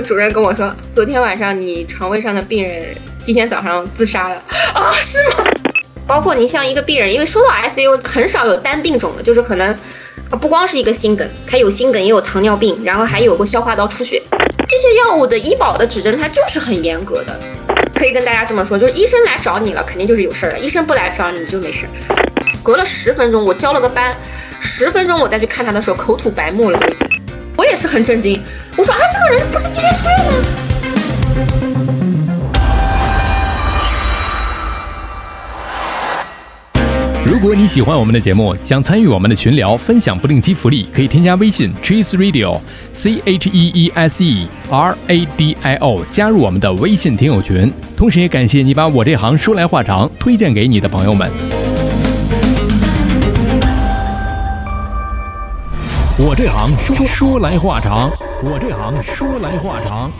[0.00, 4.42] 主任跟我说，昨天晚上你床位上的病人今天早上自杀了
[4.74, 4.92] 啊？
[5.02, 5.44] 是吗？
[6.06, 9.76] 包括你像一个病人，因为说到 ICU，很少有单病种的，就是可能
[10.40, 14.22] 不光是一个心梗，他有心梗也有糖尿病，然后还有过消化道出血，
[14.66, 17.38] 这些药物的医保的指针它就是很严格的。
[17.94, 21.86] 可以跟大家这么说，就是医生来找你了，肯定就是有事儿了；医生不来找你就没事。
[22.62, 24.16] 隔了十分钟，我交了个班，
[24.60, 27.06] 十分钟我再去看他的时候，口吐白沫了，已经。
[27.58, 28.40] 我也是很震惊，
[28.76, 30.32] 我说啊，这个人不是今天出院吗？
[37.26, 42.56] 如果你喜欢我们的节目，想参与我们的群聊，分享不定期福利，可以添加微信 cheese radio
[42.92, 47.72] c h e e s e r a d i o 加入我们的微信听友群。
[47.96, 51.28] 同时也感谢你把我这行说来话长推荐给你的朋友们。
[56.20, 58.10] 我这行说说来话长，
[58.42, 60.10] 我这行说来话长。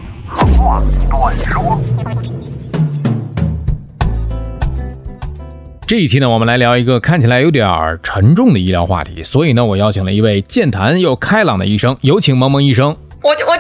[0.57, 0.81] 话
[1.11, 1.77] 短说。
[5.89, 12.97] 这一期呢，我们来聊一个看起来有点沉重的医疗话题，所以呢，我邀请了一位健谈又开朗的医生，有请萌萌医生。
[13.25, 13.51] 我我就是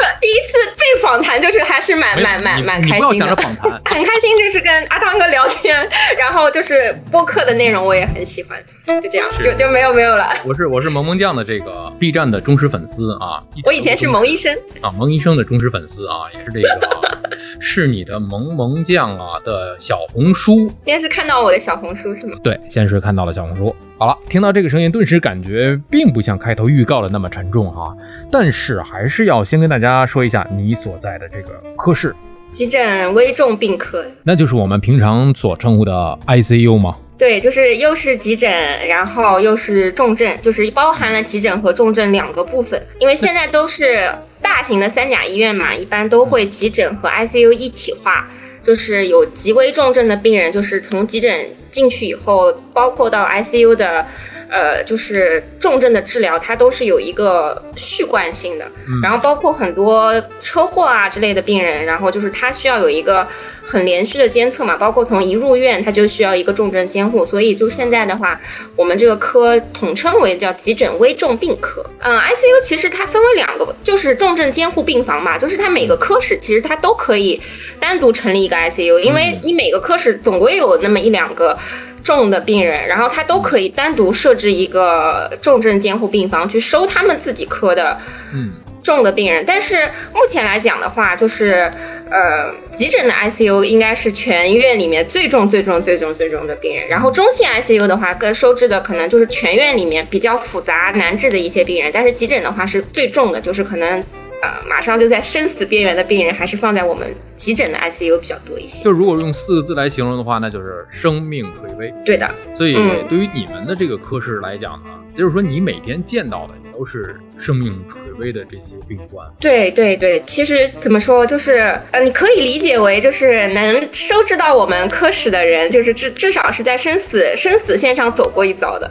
[0.00, 3.34] 很第一次被访谈，就是还是蛮蛮蛮蛮开心的，
[3.86, 5.74] 很开心，就是跟阿汤哥聊天，
[6.18, 8.60] 然后就是播客的内容我也很喜欢，
[9.00, 10.26] 就这样，就就没有没有了。
[10.44, 22.36] 我是我是萌萌酱的这个 B 站的忠实粉丝啊，我以前是萌医生啊，萌医生的忠实粉丝啊，也是这个是你的萌萌酱啊的小红书，今天是看到我的小红书是吗？
[22.44, 23.74] 对，先是看到了小红书。
[24.00, 27.92] 好了，听到这个声音，顿时感觉并不像开头预告的那么沉重哈。
[28.30, 32.14] 但是还是要先跟大家说一下你所在的这个科室——
[32.52, 36.96] 急诊危重病科，那就是我们平常所称呼的 ICU 吗？
[37.18, 38.48] 对，就是又是急诊，
[38.86, 42.80] 然后又是重症，就是包含了急诊和重症两个部分。
[43.00, 44.08] 因为现在都是
[44.40, 48.28] 大型的三甲医院嘛，一般都会急诊和 ICU 一体化，
[48.62, 51.48] 就是有极危重症的病人，就是从急诊。
[51.78, 54.04] 进去以后，包括到 ICU 的，
[54.50, 58.66] 呃，就是重症的治疗，它都是有一个序贯性的。
[59.00, 63.24] 然后包括很多车祸啊之类的病人，然后就是他需要有一个
[63.62, 64.76] 很连续的监测嘛。
[64.76, 67.24] 包括从一入院，他就需要一个重症监护。
[67.24, 68.40] 所以就现在的话，
[68.74, 71.88] 我们这个科统称为叫急诊危重病科。
[72.00, 77.40] 嗯，ICU 其实它分为两个，就是重症监护病房嘛，就是它每个科室其实它都可以
[77.78, 81.56] 单独成立一个 ICU，因为你每个科室总归有那么一两个。
[82.02, 87.98] 重的病人，然后他都可以单独设置一个重症监护病房去收他们自己科的，
[88.32, 88.52] 嗯，
[88.82, 89.44] 重的病人。
[89.46, 91.70] 但是目前来讲的话，就是
[92.10, 96.88] 呃，急诊的 ICU 应该是全医院里面最重、最重、最重、最重的病人。
[96.88, 101.90] 然后中性 ICU 的话，更收治的可能就是全院里面比较复杂难治的一些病人。
[101.92, 104.02] 但是急诊的话是最重的，就是可能。
[104.42, 108.84] 呃，马上就在生死边缘的病人，还是放在我们急诊的 ICU 比较多一些。
[108.84, 111.92] 就如果用四个字来形容的话，那就是生命垂危。
[112.04, 112.28] 对的。
[112.56, 112.74] 所以
[113.08, 119.26] 对于你们的这个科室来讲呢，就是说你每天见到的都是生命垂危的这些病患。
[119.40, 128.88] 对对对，其实怎么说，就是呃，你可以理解为就是能收治到我们科室的人，就是至至少是在生死生死线上走过一遭的。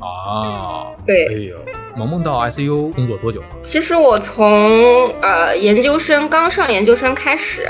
[0.00, 1.26] 啊，对。
[1.26, 1.56] 哎呦。
[1.96, 3.46] 萌萌到 ICU 工作多久了？
[3.62, 7.68] 其实我从呃研究生刚上研究生开始，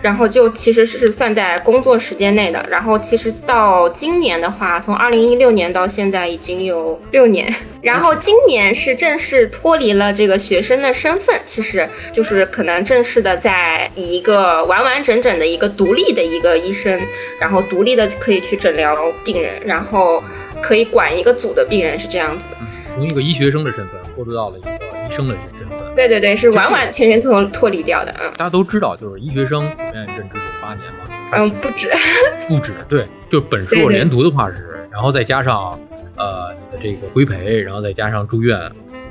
[0.00, 2.64] 然后就其实是算在工作时间内的。
[2.70, 7.54] 然后其实到今年的话，从二零一六年到现在已经有六年。
[7.82, 16.98] 然后今年是正式脱离了这个学生的身份，其实就是可能正式的在以一个完完整整的一个独立的一个医生，
[17.38, 20.22] 然后独立的可以去诊疗病人，然后
[20.62, 22.46] 可以管一个组的病人，是这样子。
[22.90, 24.68] 从一个医学生的身份过渡到了一个
[25.08, 28.26] 医生的身份，对对对，是完完全全脱脱离掉的啊！
[28.36, 31.88] 大家都知道，就是医学生普遍任职有八年嘛，嗯，不止，
[32.48, 35.78] 不止，对，就本硕连读的话是，然后再加上
[36.16, 38.52] 呃你的这个规培，然后再加上住院，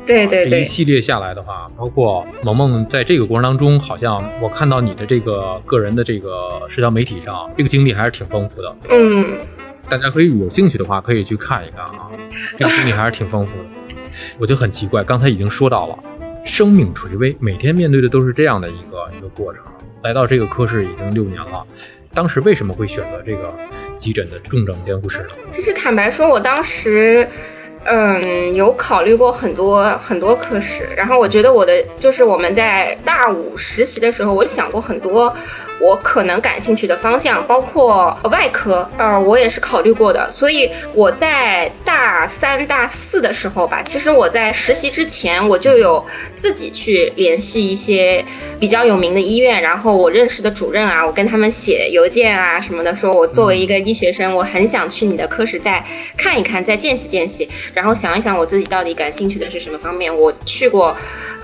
[0.05, 9.37] 对对对，这一系列下来的话，包括萌萌在这个过程当中，好像我看到你的这个个人的这个社交媒体上，这个经历还是挺丰富的，嗯。
[9.89, 12.09] 大家可以有兴趣的话，可以去看一看啊，
[12.57, 13.95] 这个经历还是挺丰富的。
[14.39, 15.97] 我就很奇怪，刚才已经说到了，
[16.45, 19.61] 生命垂危，每天面对的都是这样的一个一个过程。
[20.03, 21.65] 来到这个科室已经六年了，
[22.13, 23.53] 当时为什么会选择这个
[23.97, 25.29] 急诊的重症监护室呢？
[25.49, 27.27] 其实坦白说，我当时。
[27.89, 35.33] 嗯，有考虑过很多很多科室，然后我觉得我的就是我们在大五实习的时候，我想过很多
[35.79, 40.29] 我可能感兴趣的方向，包括外科，呃，我也是考虑过的。
[40.31, 46.03] 所以我在大三、大四的时候吧，其实我在实习之前，我就有
[46.35, 48.23] 自己去联系一些
[48.59, 55.83] 比较有名的医院，然后我认识的主任啊，我跟他们写邮件啊什么的，说我作为一个医学生，我很想去你的科室再
[56.17, 60.15] 看一看，再见习见习，然后想一想我自己到底感兴趣的是什么方面。
[60.15, 60.95] 我去过，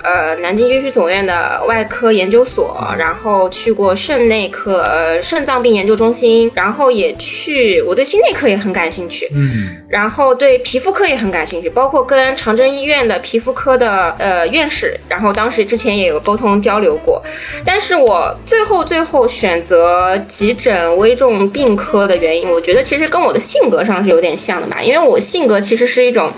[0.04, 9.48] 呃，南京军区总院的外科研究所，然后去过肾内科、呃肾脏病研究中心，然后也去，我对心内科也很感兴趣，嗯，
[9.90, 17.24] 然后对皮肤科也很感兴趣，包括跟长征医院的皮肤科的呃院士，然后当时之前也有沟通交流过，
[17.64, 26.32] 但是我最后最后选择急诊危重病科的原因，我觉得其实跟我的性格上是有点像的吧，因为我性格其实是一种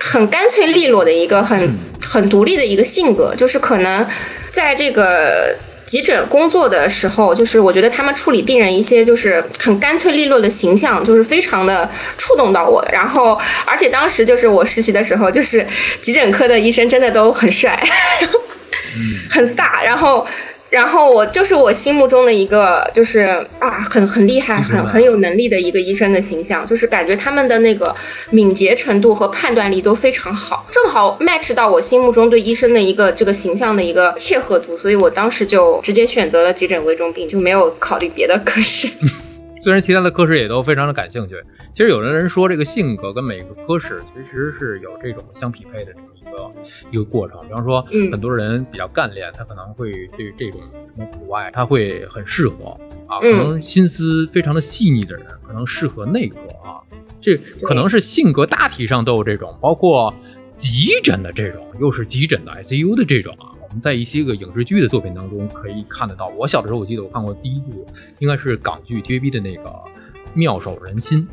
[0.00, 4.06] 很干脆利落的一个很很独立的一个性格，就是可能
[4.50, 5.56] 在这个。
[5.88, 11.88] 急诊工作的时候，就是我觉得他们处理病人一些就是很干脆利落的形象，就是非常的
[12.18, 12.86] 触动到我。
[12.92, 15.66] 然后，而且当时就是我实习的时候，就是
[16.02, 17.82] 急诊科的医生真的都很帅，
[19.30, 19.82] 很飒。
[19.82, 20.26] 然后，
[20.70, 23.20] 然后我就是我心目中的一个就是
[23.58, 27.94] 啊，很很厉害、很很有能力的一个医生的形象，就是感觉他们的那个
[28.30, 38.88] 敏捷程度和判断力都非常好，正好 match 到我心目中对医生的一个这个形象的一个切合度，所以我当时就直接选择了急诊危重病，就没有考虑别的科室。
[39.60, 41.34] 虽然其他的科室也都非常的感兴趣，
[41.74, 45.90] 其实有的人说这个性格跟每个科室其实是有这种相匹配的
[46.30, 46.50] 个
[46.90, 47.40] 一个过程。
[47.46, 47.82] 比方说，
[48.12, 52.76] 很多人比较干练，他可能会对这种什么普外，他会很适合
[53.06, 56.80] 啊，可能心思非常的细腻的人，可能适合内科啊。
[57.20, 60.14] 这可能是性格大体上都有这种，包括
[60.52, 63.52] 急诊的这种，又是急诊的 ICU 的这种啊。
[63.60, 66.28] 我们在一些个影视剧的作品当中可以看得到。
[66.28, 67.86] 我小的时候，我记得我看过第一部，
[68.18, 69.64] 应该是港剧 TVB 的那个
[70.32, 71.28] 《妙手仁心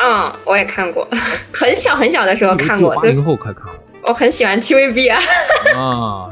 [0.00, 1.06] 嗯，我也看过，
[1.52, 5.20] 很小很小的时候》，看过，就是八零后才看过我很喜欢 TVB 啊，
[5.76, 6.28] 啊。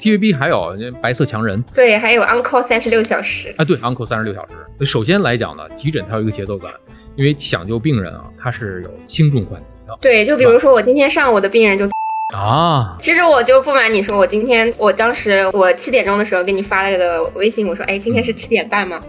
[0.00, 4.86] TVB 还有那白色强人对，还有 Uncle 三十六小时，啊，对，Uncle 三十六小时。
[4.86, 6.72] 首先来讲呢，急诊它有一个节奏感，
[7.16, 11.86] 因为抢救病人啊，它是有轻重缓急的对，就比如说我今天上午的病人就。
[12.34, 12.96] 啊。
[13.00, 19.00] 其实我就不瞒你说，我今天我当时我七点钟的时候给你发了个微信，我说，哎，今天是七点半吗？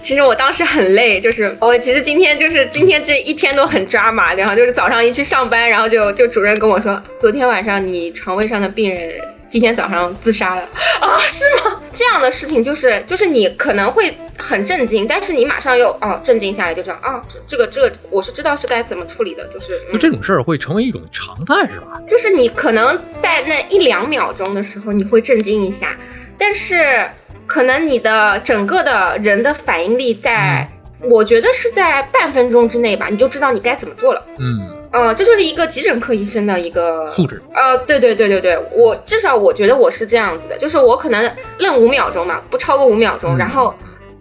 [0.00, 9.12] 其实我当时很累，就是我其实今天就是 今天这一天都很抓马，然后就是早上一去上班，然后就就主任跟我说，昨天晚上你床位上的病人。
[9.48, 10.62] 今天早上自杀了
[11.00, 11.18] 啊？
[11.28, 11.80] 是吗？
[11.92, 22.00] 这样的事情就是就是你可能会很震惊，但是你马上又哦震惊下来，就这样啊，这这个这个我是知道是该怎么处理的，就是、嗯、就这种事儿会成为一种常态，是吧？
[22.06, 25.96] 就是你可能在那一两秒钟的时候，你会震惊一下，
[26.36, 27.10] 但是
[27.46, 30.70] 可能你的整个的人的反应力在，
[31.08, 34.22] 我觉得是在半分钟之内吧，你就知道你该怎么做了。
[34.38, 37.42] 嗯，嗯、这就是一个急诊科医生的一个素质。
[37.54, 43.74] 呃，对对对对对，我至少我觉得我是这样子的，就是我可能愣五秒钟嘛，不超过五秒钟，嗯然后。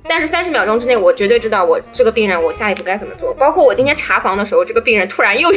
[0.09, 3.33] 但是三十秒钟之内，我绝对知道我这个病人我下一步该怎么做。
[3.33, 5.49] 包括我今天查房的时候，这个病人突然又，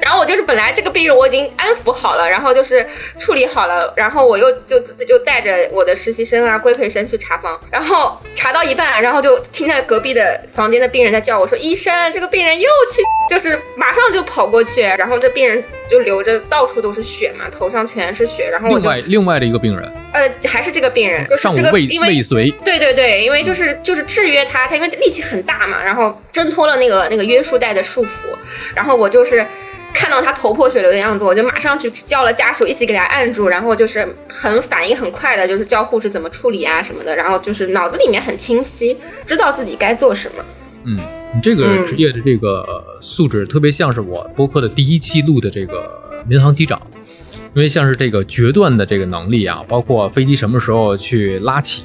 [0.00, 2.86] 然后我就是本来这个病人我已经安抚好了，然后就是
[3.18, 28.24] 处理好了，然后我又就就带着我的实习生啊、规培生去查房，然后查到一半，然后就听到隔壁的房间的病人在叫我说：“医生，这个病人又去。”就是马上就跑过去，然后这病人就流着到处都是血嘛，头上全是血，然后我另外另外的一个病人，呃还是这个病人，就是这个因为未遂，对对对，因为就是就是制约他，他因为力气很大嘛，然后挣脱了那个那个约束带的束缚，
[28.74, 29.46] 然后我就是
[29.92, 40.44] 看到他头破血流的样子，我就马上去叫了家属一起给他按住，然后就是很反应很快的，就是教护士怎么处理啊什么的，然后就是脑子里面很清晰，知道自己该做什么。
[40.84, 40.96] 嗯，
[41.34, 42.64] 你这个嗯职业的这个
[43.02, 45.90] 素质特别像是我播客的第一期录的这个
[46.26, 46.80] 民航机长，
[47.54, 51.84] 因为像是这个决断的这个能力啊，包括飞机什么时候去拉起，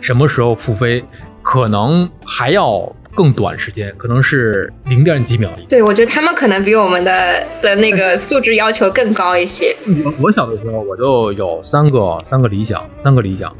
[0.00, 1.04] 什么时候复飞，
[1.42, 5.50] 可能还要更短时间，可能是零点几秒。
[5.68, 9.74] 对，我觉得他们可能比我们的的那个素质要求更高一些。
[10.04, 13.52] 我我小的时候我就有三个三个理想，三个理想，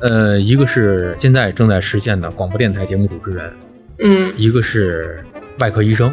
[0.00, 3.52] 呃，一个是现在正在实现的广播电台节目主持人，
[3.98, 5.22] 嗯一个是
[5.60, 6.12] 外科医生，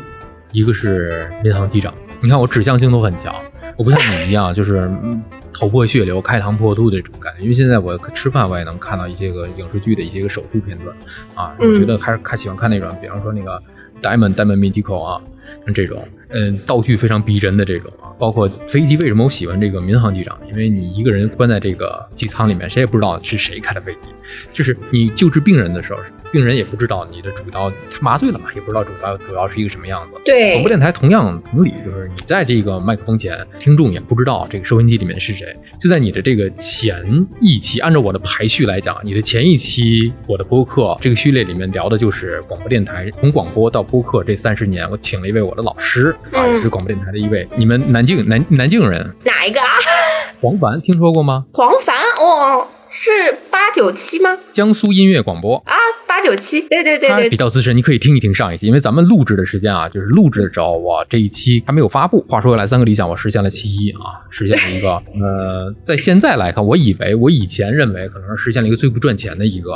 [0.51, 1.93] 一个是民航机长。
[2.21, 3.33] 你看我指向性都很强，
[3.77, 7.43] 我不像你一样，就是嗯头破血流、开膛破肚的这种感觉。
[7.43, 10.95] 因为现在我吃饭我也能看到一些个影视剧的一些个手术片段
[11.35, 13.61] 啊，我嗯觉得还是看喜欢看那种，比方说那个
[14.01, 15.21] Diamond Diamond Medical 啊，
[15.65, 16.07] 像这种。
[16.33, 20.39] 嗯，道具非常逼真的这种啊，包括飞机为什么我喜欢这个民航机长？
[20.49, 24.07] 因为你一个人关在这个机舱里面，谁也不知道是谁开的飞机，
[24.53, 25.99] 就是你救治病人的时候，
[26.31, 30.17] 病人也不知道你的主刀他麻醉了嘛，也不知道主刀主要是一个什么样子。
[30.23, 35.55] 对，广播电台同样同理，就是你在这个麦克风前，听众也不知道这个收音机里面是谁。
[35.79, 37.03] 就在你的这个前
[37.39, 49.67] 一期，按照我的排序来讲，你的前一期我的播客这个序列里面聊的就是广播电台，从广播到播客这三十年，我请了一位我的老师啊，也是广播电台的一位，你们南京南南京人，哪一个啊？
[50.41, 51.45] 黄凡听说过吗？
[51.53, 53.09] 黄凡哦，是
[53.49, 54.37] 八九七吗？
[54.51, 55.73] 江苏音乐广播啊，
[56.05, 62.21] 八九七，对对对他比，较资深，你可以听一听上一期，因为咱们录制的时间啊，就是录制的时候，我这一期还没有发布。
[62.27, 64.89] 话说回来，三个理想我实现了其一啊，实现了一个
[65.25, 69.69] 呃，在现在来看，我以为我以前认为可能是实现了一个最不赚钱的一个，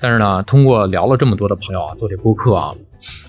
[0.00, 2.72] 但是呢，通过聊了这么多的朋友啊，做这播客啊。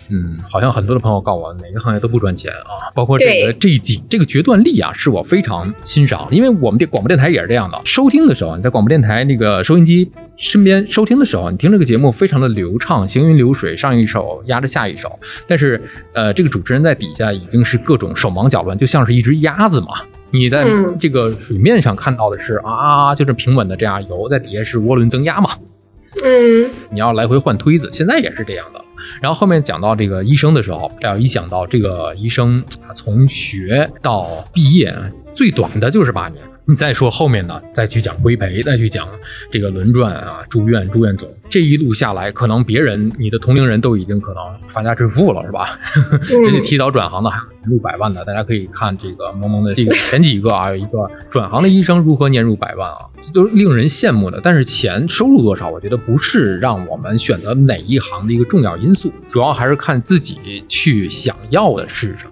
[0.09, 6.27] 嗯，好像很多的朋友告诉我，哪个行业都不赚钱啊，包括这个这一季这个决断力啊，是我非常欣赏。
[6.31, 15.11] 因为我们这广播电台也是这样的，收听的时候，你在广播电台那个收音机身边收听的时候，你听这个节目非常的流畅，行云流水，上一首压着下一首。
[15.47, 15.81] 但是，
[16.13, 19.87] 呃，这个主持人在底下已经是各种手忙脚乱，就像是一只鸭子嘛。
[20.31, 25.49] 你在嗯这个水面上看到的是啊，就是平稳的这样游，在底下是涡轮增压嘛。
[26.23, 28.84] 嗯，你要来回换推子，现在也是这样的。
[29.21, 34.95] 然后后面讲到这个医生的时候，哎呀，一想到这个医生，从学到毕业
[35.33, 36.41] 最短的就是八年。
[36.67, 39.07] 你再说后面呢，再去讲规培，再去讲
[39.51, 45.69] 这个轮转啊、住院、住院总，这一路下来，可能别人你的同龄人都已经可能发家致富了，是吧？
[46.27, 54.41] 这些提早转行的还有年入百万的，大家可以看这个萌萌的这个前几个啊，有一个转行的医生如何年入百万啊，这都是令人羡慕的。
[54.43, 62.31] 但是钱收入多少，我觉得不是让我们选择哪一行的一个重要因素，主要还是看自己去想要的是什么。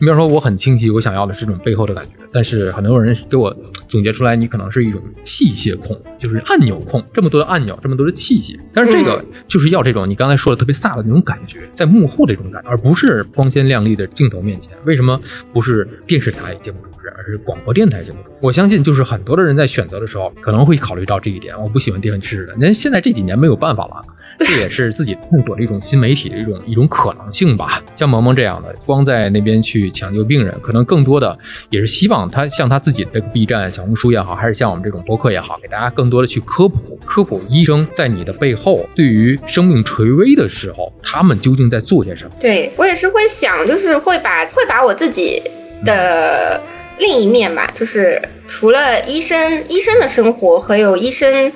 [0.00, 3.54] 你比方说，我很清晰我想要的是这种背后的感觉，但是很多人给我
[3.88, 14.72] 总结出来，你可能是一种器械控，就是按钮控，这么多的按钮，这么多的器械，但是这个就是要这种你刚才说的特别飒的那种感觉，在幕后的这种感觉，而不是光鲜亮丽的镜头面前。
[14.84, 15.20] 为什么
[15.52, 18.38] 不是电视台节目主持人，而是广播电台节目主持人？
[18.40, 21.60] 我相信，就是很多的人在选择的时候，可能会考虑到这一点。
[21.60, 24.00] 我不喜欢电视的，那现在这几年没有办法了。
[24.38, 27.82] 这也是自己探索的一种新媒体的一种一种可能性吧。
[27.96, 31.36] 像萌萌这样的，光在那边去抢救病人，可能更多的
[31.70, 42.30] 也是希望他像他自己的这个 B 站、小红书也好，还是像我们这种博客也好，给大家更多的去科普科普医生在你的背后对于生命垂危的时候，他们究竟在做些什么。
[42.38, 45.42] 对我也是会想，就是会把会把我自己
[45.84, 46.60] 的
[46.98, 51.52] 另一面吧，就是除了医生医生的生活和有医生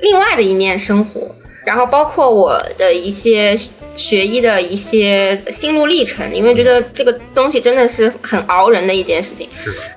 [0.00, 3.56] 另外的一面生活，然后包括我的一些
[3.94, 9.48] 学医的一些心路历程，因为觉得这个东西真的是很熬人的一件事情。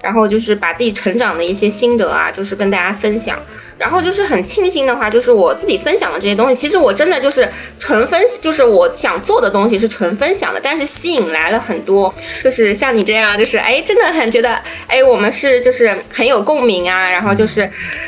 [0.02, 3.38] 然后就是把自己成长的一些心得啊，就是跟大家分享。
[3.78, 17.62] 然后就是很庆幸的话，就是我自己分享的这些东西，其实我真的就是纯分，就是我想做的东西是纯分享的，但是吸引来了很多，就是像你这样，就是哎，真的很觉得哎，我们是就是很有共鸣啊，然后就是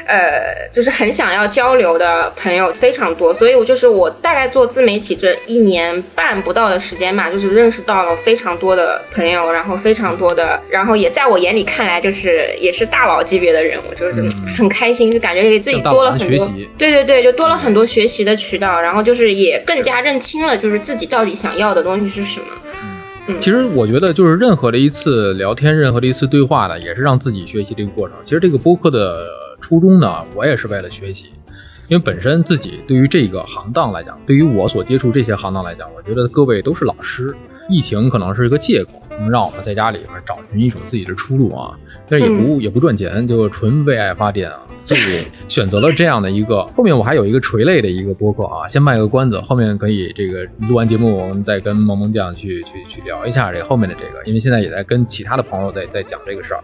[0.05, 14.23] 呃，就是很想要交流的朋友非常多，所以我就是我大概做自媒体这一年半不到的时间吧，就是认识到了非常多的朋友，然后非常多的，然后也在我眼里看来就是也是大佬级别的人我，就是
[14.57, 16.47] 很开心，就感觉给自己多了很多，
[16.77, 22.45] 对对对，就多了很多学习的渠道，然后就是也更加认清了就是自己到底想要的东西是什么。
[23.39, 28.17] 其实我觉得，就是任何的一次聊天，任何的一次对话呢，也是让自己学习的一个过程。
[28.23, 29.23] 其实这个播客的
[29.61, 31.27] 初衷呢，我也是为了学习，
[31.87, 37.35] 因为本身自己对于这个行当来讲，对于我所接触这些行当来讲，我觉得各位都是老师。
[37.71, 41.77] 疫情可能是一个借口，能让我们在家里边找寻一种自己的出路啊，
[42.09, 45.01] 但是也不、也不赚钱，就纯为爱发电啊，所以
[45.47, 46.63] 选择了这样的一个。
[46.75, 56.59] 后面我还有一个垂类的一个播客啊，先卖个关子，后面可以这个录完节目，我们再跟萌萌酱去去去聊一下这后面的这个，因为现在也在跟其他的朋友在在讲这个事儿。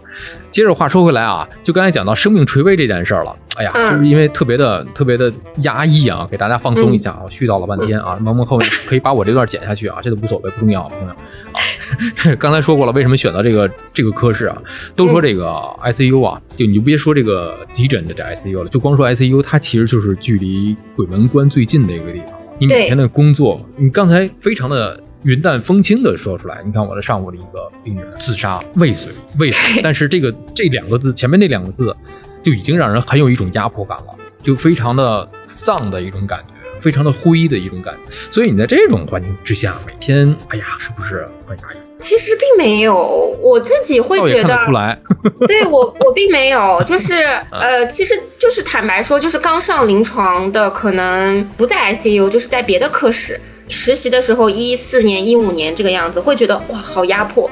[0.50, 11.60] 接着话说回来啊，就刚才讲到生命垂危这件事儿了，哎呀，嗯就是因为特别的特别的压抑啊，给大家放松一下啊，絮叨了半天啊，萌萌后面可以把我这段剪下去啊，这都无所谓，不重要，不重要啊。
[12.40, 14.62] 刚才说过了，为什么选择这个这个科室啊？
[14.96, 15.46] 都说这个
[15.84, 22.34] ICU 啊，就你就别说这个急诊的这 ICU 了，就光说 ICU，它其实就是距离鬼门关最近的一个地方。
[22.60, 31.96] 你每天的工作，你刚才非常的云淡风轻的说出来，你看我的上午的一个病人自杀未遂，未遂，但是这个这两个字前面那两个字
[32.42, 34.06] 就已经让人很有一种压迫感了，
[34.42, 36.54] 就非常的丧的一种感觉。
[36.78, 41.78] 非常的灰的一种感觉，所以你在这种环境之下，每天，哎呀，是不是很压抑？
[42.06, 42.96] 其实并没有，
[43.42, 44.96] 我自己会觉得，出来，
[45.48, 47.16] 对我我并没有，就是
[47.52, 57.50] 呃，其实就是坦白说，就是刚上临床的，可能不在 ICU，就是在别的科室实习的时候，一四年、一五年这个样子，会觉得哇，好压迫。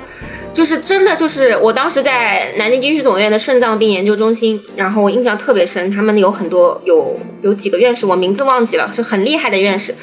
[0.53, 9.93] 就是真的，就是我当时在南京军区总院的肾脏病研究中心，然后我印象特别深，他们有很多有有几个院士，我名字忘记了，是很厉害的院士，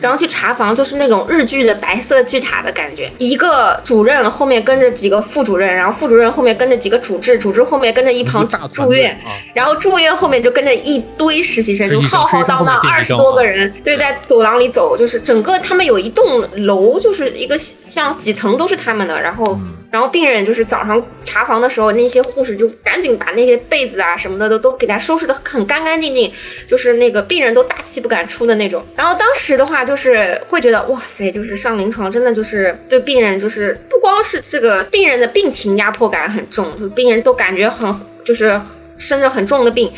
[0.00, 9.16] 然后去查房，就是那种日剧的白色巨塔的感觉，一个主任后面跟着几个副主任，然后副主任后面跟着几个主治，主治后面跟着一旁住院，
[9.52, 19.58] 然后住院后面就跟着一堆实习生，就浩浩荡荡二十多个人，对，在走廊里走，就是整个他们有一栋楼，就是一个像几层都是他们的，然后。
[19.90, 26.32] 然后病人就是早上查房的时候，那些护士就赶紧把那些被子啊什么的都都给他收拾的很干干净净，
[26.66, 28.84] 就是那个病人都大气不敢出的那种。
[28.94, 37.92] 然后当时的话就是会觉得哇塞，就是上临床真的就是对病人就是不光是这个病人的病情压迫感很重，就病人都感觉很
[38.24, 38.60] 就是
[38.96, 39.92] 生着很重的病。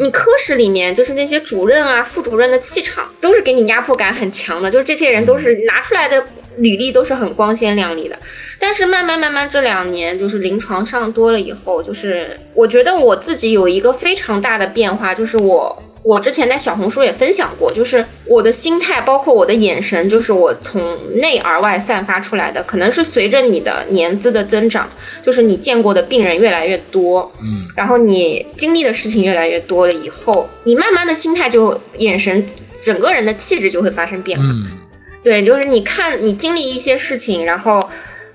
[0.00, 6.26] 你科室里面就是那些主任啊、副主任的气场都是给你压迫感很强的，就是这些人都是拿出来的。
[6.58, 8.18] 履历都是很光鲜亮丽的，
[8.58, 24.88] 但是慢慢慢慢这两年就是临床上多了以后，就是我觉得我自己有一个非常大的变化，就是我我之前在小红书也分享过，就是我的心态，包括我的眼神，就是我从内而外散发出来的，可能是随着你的年资的增长，
[25.22, 32.46] 就是你见过的病人越来越多，嗯，然后你经历的事情越来越多了以后，你慢慢的心态就眼神，
[32.84, 34.44] 整个人的气质就会发生变化。
[35.24, 37.82] 对，就是你看，你经历一些事情，然后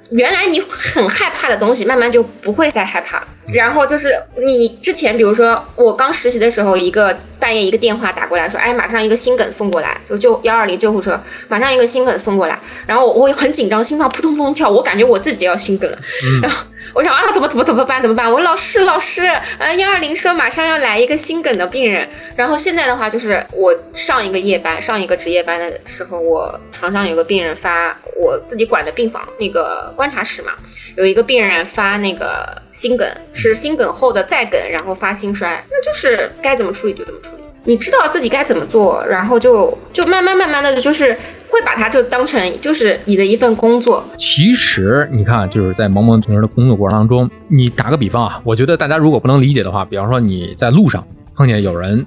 [0.09, 3.23] 原来你很害怕的东西，慢慢就不会再害怕。
[3.53, 12.59] 然后就是你之前，比如说我刚实习的时候，一个半夜一个电话打过来说，哎，马上一个心梗送过来，就就幺二零救护车，马上一个心梗送过来。
[12.85, 15.97] 然后我很紧张，心脏扑通扑通跳，我感觉我自己要心梗了。
[16.41, 18.01] 然后我想啊，怎么怎么怎么办？
[18.01, 18.31] 怎么办？
[18.31, 19.23] 我老师老师，
[19.57, 22.07] 呃，幺二零说马上要来一个心梗的病人。
[22.35, 30.53] 然后现在的话，就是我上一个夜班，上一个值夜班的时候，我床上有个病人发，我自己管的病房那个观察室嘛。
[30.97, 37.43] 有一个病人发那个心梗，是心梗后的再梗，然后发心衰，那就是该怎么处理就怎么处理。
[37.69, 41.13] 你知道自己该怎么做，然后就就慢慢慢慢的就是
[41.47, 44.03] 会把它就当成就是你的一份工作。
[44.17, 52.03] 其实你看，就是在萌萌同事的工作过程当中，你打个比方啊，我觉得大家如果不能理解的话，比方说你在路上碰见有人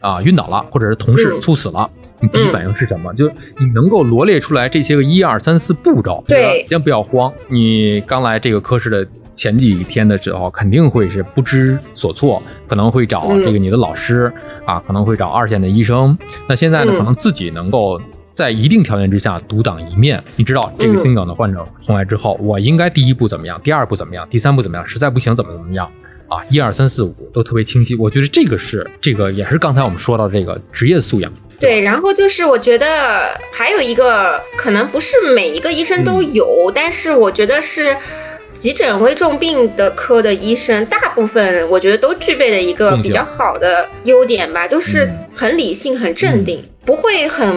[0.00, 1.88] 啊晕倒了，或者是同事猝死了。
[2.20, 3.10] 你第一反应是什么？
[3.14, 7.32] 就是你能够罗列出来这些个一二三四步骤，对，先不要慌。
[7.48, 9.06] 你刚来这个科室的
[9.38, 14.32] 前几天的时候，肯定会是不知所措，可能会找这个你的老师
[14.66, 16.18] 啊，可能会找二线的医生。
[16.48, 18.00] 那现在呢，可能自己能够
[18.34, 20.20] 在一定条件之下独当一面。
[20.34, 23.60] 你知道这个心梗的患者送来之后，我应该第一步怎么样？
[23.62, 24.26] 第二步怎么样？
[24.28, 24.88] 第三步怎么样？
[24.88, 25.88] 实在不行怎么怎么样？
[26.26, 27.94] 啊，一二三四五都特别清晰。
[27.94, 31.32] 我觉得这个是这个也是刚才我们说到这个职业素养。
[31.60, 37.96] 对，然后就是我觉得还有一个可能不是每一个医生都有，但是我觉得是
[38.58, 47.48] 急诊危重病的科的医生，大部分我觉得都具备的一个比较好的优点吧，就是很理性、很镇定，不会很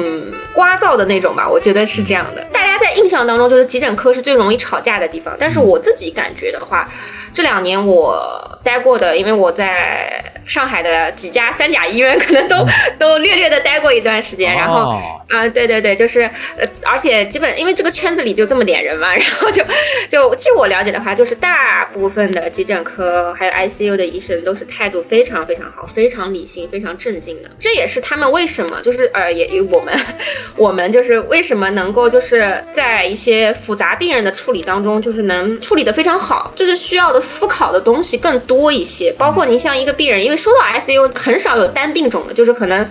[0.53, 1.49] 聒噪的那种吧。
[1.49, 2.43] 我觉得是这样的。
[2.53, 6.87] 大家在印象当中，就是急诊科是最容易吵架的地方，但是我自己感觉的话，
[7.33, 10.23] 这两年我待过的，因为我在。
[10.43, 12.65] 上海的几家三甲医院可能都
[12.99, 16.21] 都略略的待过一段时间，然后啊，对对对，就是
[16.57, 19.63] 呃，而且基本因为这个圈子里就这么点人嘛， 然后就
[20.09, 27.49] 就据我了解的话，就是大部分的急诊科还有 ICU 的医生都是态度非常非常好，非常理性，非常镇静的。
[27.59, 29.95] 这也是他们为什么就是呃，也我们
[30.57, 42.81] 我们就是为什么能够就是在一些复杂病人的处理当中，就是能处理的非常好，就是需要的思考的东西更多一些，包括你像一个病人，因为说到 ICU 很少有单病种的，就是可能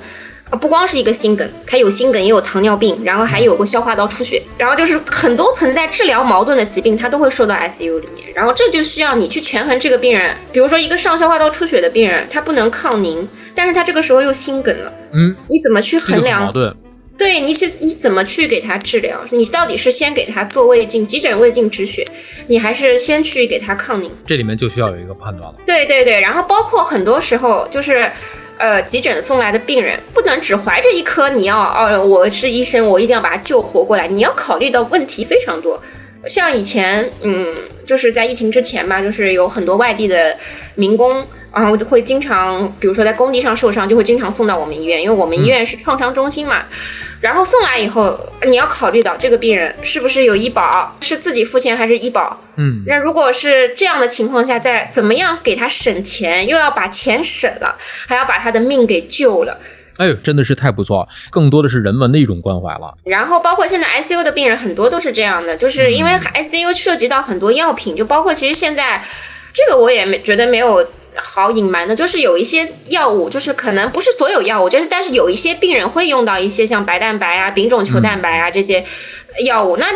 [0.48, 8.32] 啊不光是一个心梗，还有心梗也有糖尿病，然后还有过消化道出血，然后就是很多存在治疗矛盾的疾病，它都会说到 ICU 里面。
[8.34, 16.46] 然后这就需要你去权衡这个病人，比如说一个上消化道出血的病人，他不能抗凝，但是他这个时候又心梗了，嗯，你怎么去衡量？
[16.46, 16.74] 矛盾。
[17.20, 19.20] 对，你去你怎么去给他治疗？
[19.30, 22.02] 你到底是先给他做胃镜、急诊胃镜止血，
[22.46, 24.10] 你还是先去给他抗凝？
[24.26, 25.54] 这里面就需要有一个判断了。
[25.66, 28.10] 对对对，然后包括很多时候就是，
[28.56, 34.08] 呃，急诊送来的病人不能只怀着一颗你要哦，我是医生，我一定要把他救活过来。
[34.08, 35.78] 你要考虑到问题非常多。
[36.26, 37.54] 像以前，嗯，
[37.86, 40.36] 就是在疫情之前吧，就是有很多外地的
[40.74, 46.64] 民工，然后会经常，比如说在工地上受伤，就会经常送到我们医院，因为我们医院是创伤中心嘛。
[47.20, 52.42] 然后送来以后，你要考虑到这个病人是不是有医保，是自己付钱还是医保。
[52.56, 59.58] 嗯，那如果是这样的情况下，在怎么样给他省钱，又要把钱省了，还要把他的命给救了。
[60.00, 62.94] 哎呦，真的是太不错，更多的是人文的一种关怀了。
[63.04, 69.04] 然后包括现在 ICU 的病人很多都是这样的，就是因为 ICU 涉及到很多药品，就包括其实现在
[69.52, 78.82] 这个我也没觉得没有好隐瞒的，就是有一些药物，就是可能不是所有药物，就是但是有一些病人会用到一些像白蛋白啊、丙种球蛋白啊这些
[79.44, 79.86] 药物，那。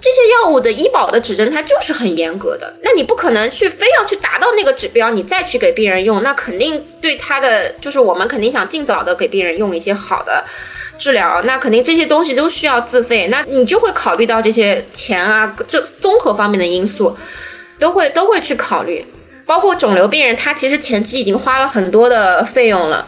[0.00, 10.42] 这些药物的医保的指针它就是很严格的，那你不可能去非要去达到那个指标，你再去给病人用，那肯定对他的就是我们肯定想尽早的给病人用一些好的
[10.98, 17.14] 治疗，那肯定这些东西都需要自费，那你就会考虑到这些钱啊，这综合方面的因素
[17.78, 19.04] 都会都会去考虑，
[19.44, 23.06] 包括肿瘤病人，他其实前期已经花了很多的费用了。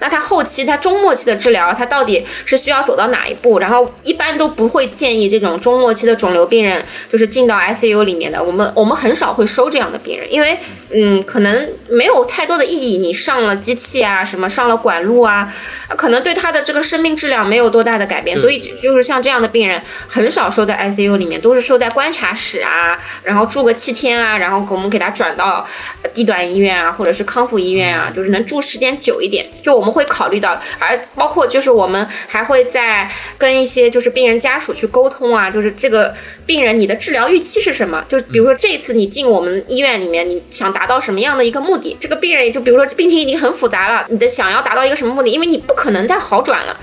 [0.00, 3.58] 那他后期他中末期的治疗，他到底是需要走到哪一步？
[3.58, 8.40] 然后一般都不会建议这种中末期的肿瘤病人就是进到 ICU 里面的。
[8.40, 10.56] 我们我们很少会收这样的病人，因为
[10.90, 12.98] 嗯，可能没有太多的意义。
[12.98, 15.52] 你上了机器啊，什么上了管路啊，
[15.96, 18.38] 可能对他的这个生命质量没有多大的改变。
[18.38, 25.66] 所以就是像这样的病人，很少收在 ICU 里面，都是收在观察室啊，然后住个七天啊，然后我们给他转到
[26.14, 29.44] 地段医院啊，或者是康复医院啊，就是能住时间久一点。
[29.60, 29.87] 就我们。
[29.88, 38.04] 们会考虑到，而包括就是我们还会在跟一些就是病人家属去沟通啊，就是这个病人你的治疗预期是什么？
[38.08, 41.96] 就比如说这次你进我们医院里面，你想达到什么样的一个目的？
[41.98, 45.28] 这个病人也就比如说病情已经很复杂了，你的想要达到一个什么目的？
[45.30, 46.76] 因为你不可能再好转了。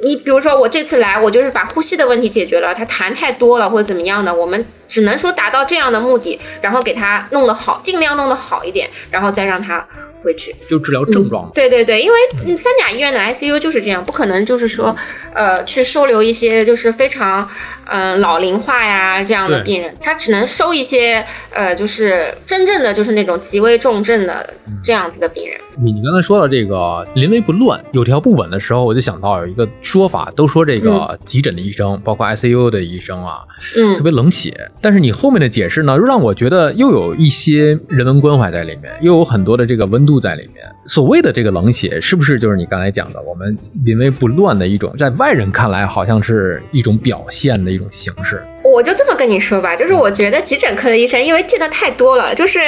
[0.00, 9.86] 你比如说我这次来，我就是把呼吸的问题解决了，他痰太多了或者怎么样的，我们只能说达到这样的目的，然后给他弄得好，尽量弄得好一点，然后再让他。
[10.20, 14.94] 回去就治疗症状，对对对，因为三甲医院的 ICU 就是这样，不可能就是说，
[15.32, 17.48] 呃，去收留一些就是非常，
[17.86, 25.56] 嗯，老龄化呀这样的病人，他只能收一些，呃，就是真正的就是那种极危重症的这样子的病人。
[25.80, 33.42] 你你刚才说到这个临危不乱，有条不紊的时候，我就想到有一个说法，都说这个急诊的医生，包括 ICU 的医生啊，
[33.76, 34.68] 嗯，特别冷血。
[34.80, 40.64] 但是你后面的解释呢，又让我觉得又有一些人文关怀在里面，又有很多的这个温度在里面。
[40.86, 48.42] 所谓的这个冷血，是不是就是你刚才讲的我们临危不乱的一种，在外人看来好像是一种表现的一种形式？
[48.64, 52.58] 我就这么跟你说吧，就是我觉得急诊科的医生，因为见的太多了，就是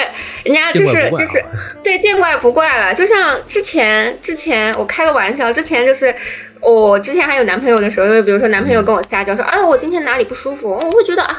[0.45, 1.43] 人家就是就是
[1.83, 2.95] 对见怪不怪了。
[2.95, 6.15] 就像之前之前我开个玩笑，之前就是
[6.61, 11.37] 我之前还有男朋友的时候，就比如说男朋友跟我撒娇说，哎，我今天哪里不舒服，我会觉得啊，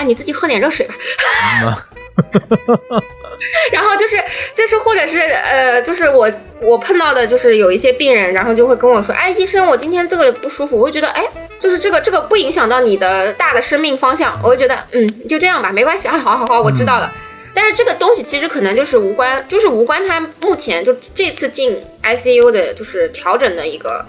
[0.00, 0.94] 哎，你自己喝点热水吧。
[3.72, 4.16] 然后就是，
[4.54, 11.22] 就是或者是呃，就是我我碰到的，就是有一些病人，然后就会跟我说，哎，医生，我今天这个不舒服，我会觉得，哎，
[11.58, 17.12] 就是这个这个不影响到你的大的生命方向，我会觉得，嗯，就这样吧，没关系啊，好好好，我知道了。
[17.52, 24.04] 但是这个东西其实可能就是无关，就是无关他目前就这次进 ICU 的，就是调整的一个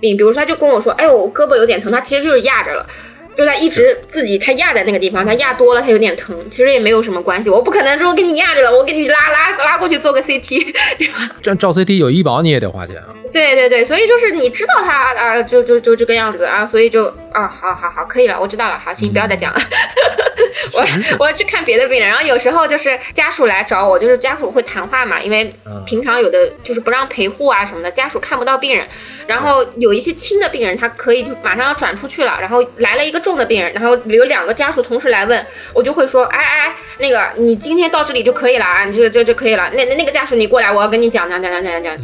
[0.00, 2.86] 病，比如说他就跟我说，哎，我胳膊有点疼，他其实就是压着了。
[3.36, 7.50] 就他一直自己他压在那个地方，他压多了他有点疼，其实也没有什么关系。
[7.50, 11.30] 我不可能说给你压着了，我给你拉拉拉过去做个 CT，对吧？
[11.42, 13.14] 这照 CT 有医保你也得花钱啊。
[13.32, 19.60] 对对对，所以就是你知道他啊，就就就这个样子啊，所以就啊，好好好，可以了，我知道了，好行，不要再讲了。
[20.72, 20.82] 我
[21.18, 28.88] 我要去看别的病人，然后有时候就是家属来找我，就是家属会谈话嘛，因为平常有的就是不让陪护啊什么的，家属看不到病人，
[29.26, 41.98] 然后有一些轻的病人他可以马上要转出去了，然后来了一个重的病人，然后有两个家属同时来问，我就会说，哎哎，那个你今天到这里就可以了啊，你就就就可以了，那那那个家属你过来，我要跟你讲讲讲讲讲讲。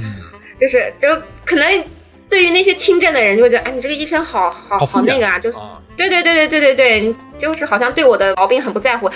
[0.60, 1.08] 就是就
[1.44, 1.84] 可能
[2.32, 5.58] 对于那些轻症的人就会觉得，哎，你这个医生好好好那个啊，就是
[5.94, 9.06] 对对对对对对对，就是好像对我的毛病很不在乎。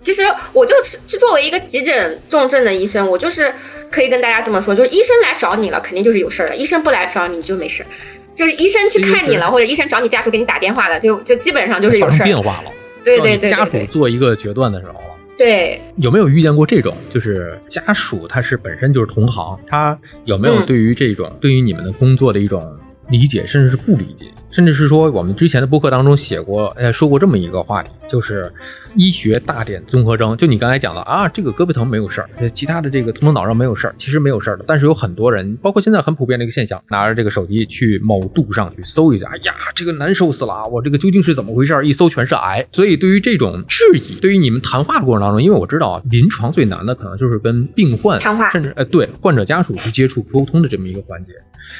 [0.00, 3.54] 其实我就是就作为一个急诊重症的医生，我就是
[3.92, 7.86] 可以跟大家这么说，就是医生来找你了，肯定就是有事儿了；医生不来找你就没事儿。
[8.34, 12.26] 就是医生去看你了，或者医生找你家属给你打电话了，就就基本上就是有事儿。
[12.26, 12.72] 变化了，
[13.04, 14.94] 对对对，家属做一个决断的时候。
[15.36, 16.96] 对，有没有遇见过这种？
[17.10, 28.50] 就是家属他是本身就是同行，他有没有对于这种对于你们的工作的一种，理解，甚至是不理解，甚至是说我们之前的播客当中写过，哎，说过这么一个话题，就是
[28.94, 30.36] 医学大点综合征。
[30.36, 34.64] 就你刚才讲的啊，这个胳膊疼没有事儿，其他的这个头疼脑热没有事儿，其实没有事儿的。
[34.66, 41.78] 但是有很多人，包括现在很普遍的一个现象，拿着这个手机去某度上去搜一下，哎呀，这个难受死了啊，我这个究竟是怎么回事？
[41.84, 42.66] 一搜全是癌。
[42.72, 51.32] 所以对于这种质疑，对于你们谈话的过程当中，因为我知道啊，临床最难的可能就是跟病患谈话，甚至哎对患者家属去接触沟通的这么一个环节。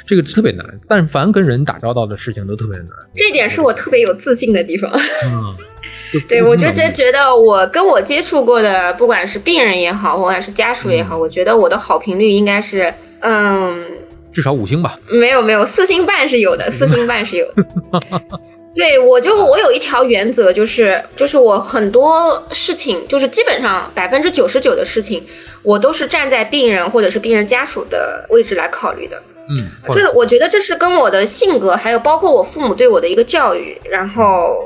[0.06, 2.88] 这个特别难，但凡跟人打交道的事情都特别难。
[3.14, 4.90] 这点是我特别有自信的地方。
[5.26, 5.54] 嗯，
[6.28, 13.84] 对我就觉觉得我跟我接触过的，不管是病人也好，或者是家属也好，我觉得我的好评率应该是，嗯，
[14.32, 14.98] 至少五星吧。
[15.08, 17.64] 没有没有，四星半是有的，四星半是有的。
[18.74, 25.22] 对我就我有一条原则，就是就是我很多事情，就是基本上百分之九十九的事情，
[25.62, 29.22] 我都是站在病人或者是病人家属的位置来考虑的。
[29.48, 34.56] 嗯，就是我觉得这是跟我的性格，还有包括我父母对我的一个教育，然后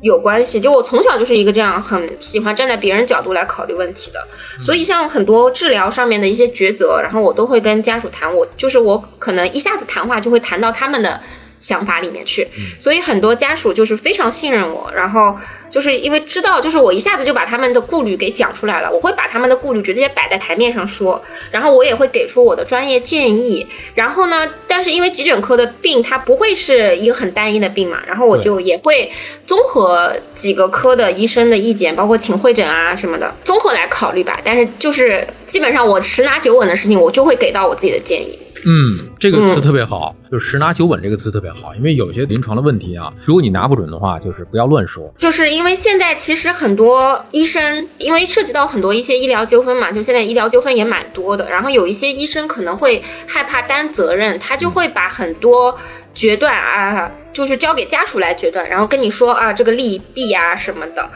[0.00, 0.60] 有关系。
[0.60, 4.18] 就我从小就是一个这样很喜欢站在别人角度来考虑问题的，
[4.60, 8.34] 所以像很多治疗上面的一些抉择，然后我都会跟家属谈。
[8.34, 11.20] 我就是我可能一下子谈话就会谈到他们的。
[11.62, 12.46] 想法里面去，
[12.78, 15.34] 所以很多家属就是非常信任我，然后
[15.70, 29.10] 就是因为知道，就是我一下子就把他们的顾虑给讲出来了，我会把他们的顾虑直接摆在台面上说，然后我也会给出我的专业建议，然后呢，但是因为急诊科的病它不会是一个很单一的病嘛，然后我就也会
[29.46, 34.36] 综合几个科的医生的意见，包括请会诊啊什么的，综合来考虑吧。
[34.42, 38.36] 但是就是基本上我十拿九稳的事情，我就会给到我自己的建议。
[38.64, 45.12] 嗯，这个词特别好，就是十拿九稳这个词特别好，因为有些临床的问题啊，如果你拿不准的话，就是不要乱说。
[45.16, 55.76] 就是因为现在其实很多医生，因为涉及到很多一些医疗纠纷嘛，就现在医疗纠纷也蛮多的，然后有一些医生可能会害怕担责任，他就会把很多
[56.14, 61.10] 决断啊，就是交给家属来决断，然后跟你说啊这个利弊啊什么的。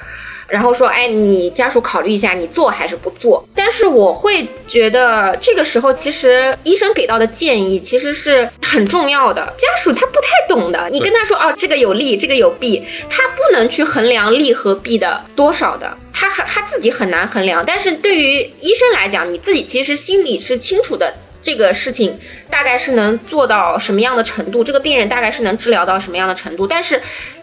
[0.49, 3.47] 然后说，哎，你家属考虑一下，你做还是不做？
[3.55, 9.45] 但是我会觉得，这个时候其实医生给到的建议其实是很重要的。
[9.59, 17.65] 家属他不太懂的，你跟他说，哦，这个有利，这个有弊，他不能去衡量利和弊的多少的，他他自己很难衡量。
[17.67, 22.17] 但是对于医生来讲，你自己其实心里是清楚的，这个事情
[22.49, 26.69] 大概是能做到什么样的程度，这个病人大概是能治疗到什么样的程度。
[26.69, 27.01] 但是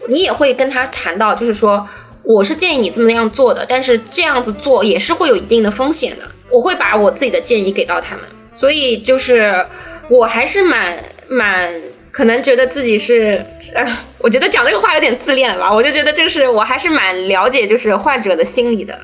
[0.08, 1.86] 你也会跟他谈到，就是说。
[2.24, 6.30] 我是建议你这么样做的，但是这样子做也是会有一定的风险的。
[6.50, 9.66] 我会把我自己的建议给到他们，所以就是
[10.08, 11.72] 我还是蛮蛮
[12.14, 13.84] 可能觉得自己是，呃，
[14.18, 15.72] 我觉得讲这个话有点自恋吧？
[15.72, 18.96] 我就觉得就是我还是蛮了解就是患者的心理的。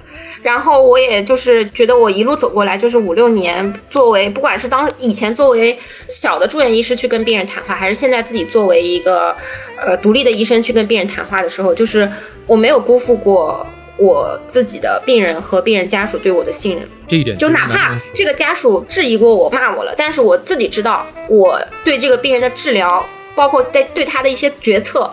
[0.42, 9.36] 然后我也就是觉得我一路走过来，就是五六年，作为不管是当以前作为小的住院医师去跟病人谈话，还是现在自己作为一个
[9.76, 12.08] 呃独立的医生去跟病人谈话的时候，就是
[12.46, 13.66] 我没有辜负过
[14.00, 16.88] 我自己的病人和病人家属对我的信任。
[17.06, 25.10] 这一点，就哪怕这个家属质疑过我、骂我了，但是我自己知道，我对这个病人的治疗，包括在对他的一些决策。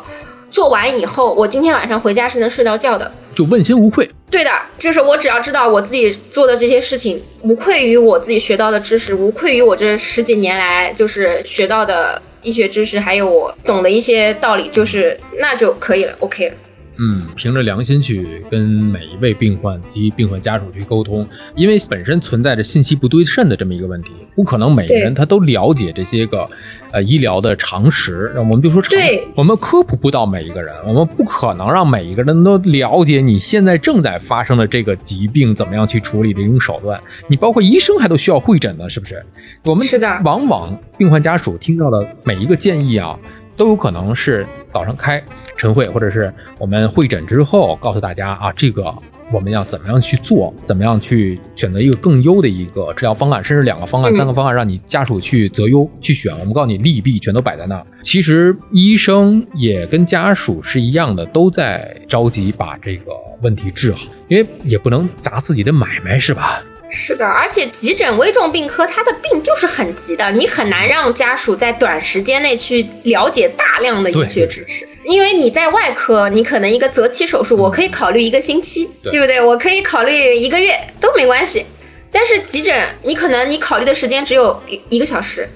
[0.49, 4.09] 做完以后，我今天晚上回家是能睡到觉的，就问心无愧。
[4.31, 16.55] 对的，就是我只要知道我自己做的这些事情无愧于我自己学到的知识，无愧于我这十几年来就是学到的医学知识，还有我懂的一些道理，就是那就可以了，OK 了。
[16.99, 26.47] 嗯，凭着良心去跟每一位病患及病患家属去沟通，因为本身存在着信息不对称的这么一个问题，不可能每个人他都了解这些个
[26.91, 28.33] 呃医疗的常识。
[28.37, 28.99] 我们就说常，
[29.35, 36.99] 我们科普不到每一个人，我们不可能让每一个人都了解你现在正在发生的这个疾病怎么样去处理的一种手段。
[37.27, 39.23] 你包括医生还都需要会诊呢，是不是？
[39.65, 43.17] 我们是的，往往病患家属听到的每一个建议啊。
[43.57, 45.21] 都有可能是早上开
[45.57, 48.85] 晨会，或者是我们会诊之后告诉大家啊，这个
[49.31, 56.31] 我们要怎么样去做，怎么样去选择一个更优的一个治疗方案，甚至两个方案、三个方案，让你家属去择优去选。
[56.39, 57.83] 我们告诉你利弊全都摆在那。
[58.03, 66.63] 其实医生也跟家属是一样的，都在着急把这个问题治好，因为也不能砸自己的买卖，是吧？
[66.89, 74.87] 是的，而且急诊危重病科，它的病就是很急的，你很难让家属在短时间内去了解大量的医学知识。
[75.03, 79.41] 因为你在外科，你可能一个择期手术，我可以考虑一个星期，对不对？
[79.41, 81.65] 我可以考虑一个月都没关系。
[82.11, 85.47] 但是急诊，你可能你考虑的时间只有一个小时，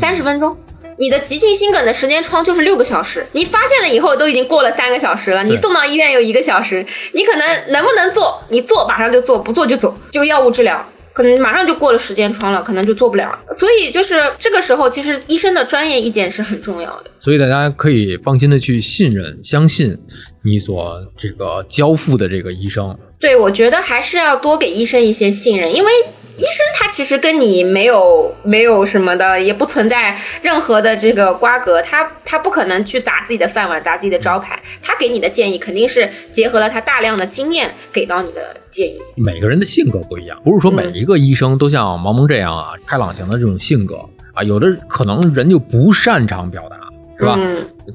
[0.00, 0.56] 三十分钟。
[0.98, 8.42] 你的急性心梗的时间窗就是六个小时，你发现了以后都已经过了三个小时了，你送到医院有一个小时，你可能能不能做？
[8.48, 10.84] 你做马上就做，不做就走，就药物治疗。
[11.12, 13.36] 可能马上就过了时间窗了，可能就做不了。
[13.58, 17.10] 所以就是这个时候，其实医生的专业意见是很重要的。
[17.18, 19.96] 所以大家可以放心的去信任、相信
[20.44, 22.96] 你所这个交付的这个医生。
[23.18, 25.90] 对，我觉得还是要多给医生一些信任，因为。
[26.38, 34.56] 医生他其实跟你没有没有什么的，也不存在任何的这个瓜葛，他他不可能去砸自己的饭碗，砸自己的招牌。
[34.80, 38.96] 他给你的建议肯定是结合了他大量的经验给到你的建议。
[39.16, 43.96] 每个人的性格不一样，不是说每一个医生都像毛萌这样啊，开朗型的这种性格
[44.32, 46.87] 啊，有的可能人就不擅长表达。
[47.18, 47.36] 是吧？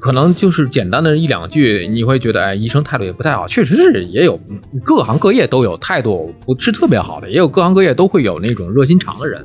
[0.02, 3.48] 可能就是简单的一两句，你会觉得，哎，医生态度也不太好。
[3.48, 4.38] 确实是，也有
[4.84, 9.42] 各行各业都有态度不是特别好的，也有各行各业都会有那种热心肠的人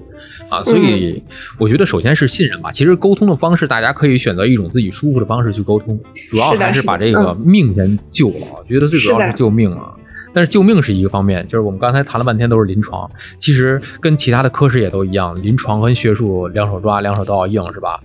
[0.48, 0.64] 啊。
[0.64, 1.22] 所以
[1.58, 2.72] 我觉得，首先是信任吧。
[2.72, 5.98] 其实沟通的方式，大家可以选择一种自己舒服的方式去沟通，
[6.30, 8.46] 主要还是把这个命先救了。
[8.56, 9.94] 我觉得最主要是救命啊。
[10.34, 17.98] 但是救命是一个方面，就是我们刚才谈了半天都是临床，其实跟其他的科室也都一样，临床跟学术两手抓，两手都要硬，是吧？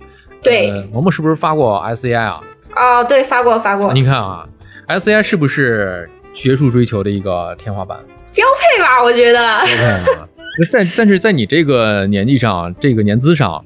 [0.44, 2.40] 对，萌萌是不是发过 SCI 啊？
[2.76, 3.92] 哦，对，发过发过。
[3.92, 4.46] 你看啊
[4.88, 7.98] ，SCI 是不是学术追求的一个天花板？
[8.34, 9.38] 标配吧，我觉得。
[9.38, 10.28] 标配啊！
[10.70, 13.64] 但但是在你这个年纪上，这个年资上，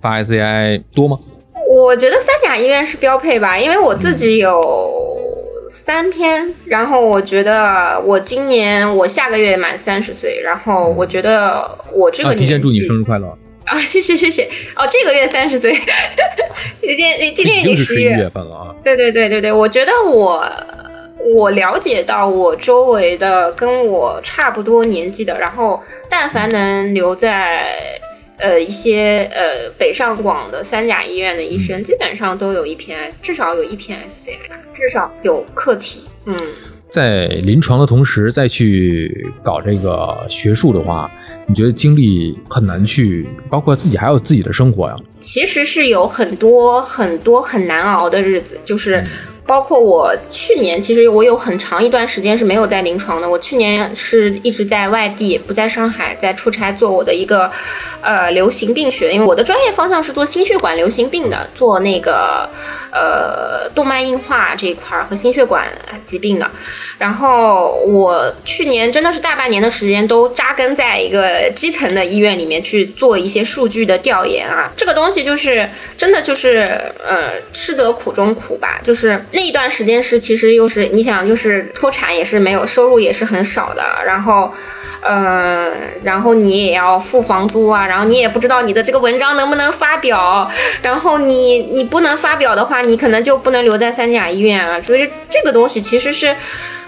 [0.00, 1.18] 发 SCI 多吗？
[1.68, 4.60] 我觉得三甲医院是标配吧，因为我自己有
[5.68, 12.44] 三篇，然后我觉得我今年我下个月满三十岁，然后我觉得我这个年纪。
[12.44, 13.36] 提前祝你生日快乐。
[13.64, 14.44] 啊， 谢谢谢谢
[14.76, 15.72] 哦，这个月三十岁，
[16.80, 18.74] 今天今天已经十一月份了啊。
[18.82, 20.44] 对对对对对，我觉得我
[21.36, 27.98] 我了解到我周围的跟我差不多年纪的，然后但凡能留在
[28.36, 34.36] 呃一些呃北上广的三甲医院的医生，基本上都有一篇，至少有一篇 SCI，
[34.74, 36.36] 至少有课题，嗯。
[36.94, 41.10] 在临床的同时再去搞这个学术的话，
[41.48, 44.94] 你觉得精力很难去，包括自己还有自己的生活呀？
[45.18, 49.02] 其实是有很多很多很难熬的日子，就是。
[49.46, 53.28] 包括我去年，其实我有很长一段时间是没有在临床的。
[53.28, 57.50] 我去年是一直在外地，不在上海，在出差做我的一个
[58.00, 62.48] 呃流行病学，因为我的专业方向是做心血管流行病的，做那个
[62.90, 65.66] 呃动脉硬化这一块和心血管
[66.06, 66.50] 疾病的。
[66.96, 74.72] 然后我去年真的是大半年的时间都扎根在一个基层的医院里面去做一些数据的调研啊。
[74.74, 76.60] 这个东西就是真的就是
[77.06, 79.22] 呃吃得苦中苦吧，就是。
[79.34, 83.82] 那一段时间是，其实又是你想，就是脱产，也是没有收入，也是很少的。
[84.06, 84.54] 然后，
[85.00, 85.72] 呃，
[86.04, 90.48] 然后你也要付房租啊，然后你也不知道你的这个文章能不能发表。
[90.82, 94.80] 然后你你不能发表的话，你可能就不能留在三甲医院啊。
[94.80, 96.36] 所以这个东西其实是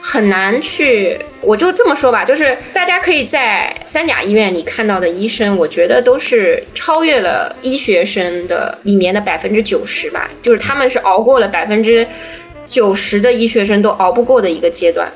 [0.09, 12.07] 很难去，我就这么说吧，就是大家可以在三甲医院里看到的医生，我觉得都是超越了医学生的里面的百分之九十吧，就是他们是熬过了百分之。
[12.65, 15.09] 九十的医学生都熬不过的一个阶段，